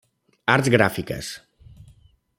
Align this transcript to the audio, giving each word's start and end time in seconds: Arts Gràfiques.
Arts 0.53 0.71
Gràfiques. 0.77 1.31